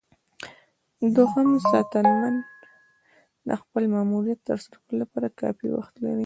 دوهم 1.15 1.47
ساتنمن 1.69 2.35
د 3.47 3.49
خپل 3.61 3.83
ماموریت 3.95 4.39
ترسره 4.47 4.77
کولو 4.83 4.97
لپاره 5.03 5.35
کافي 5.41 5.67
وخت 5.71 5.95
لري. 6.03 6.19